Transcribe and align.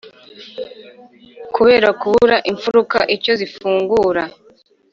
kubera 1.55 1.89
kubura 1.99 2.37
imfuruka 2.51 2.99
icyo 3.15 3.33
zifungura 3.39 4.23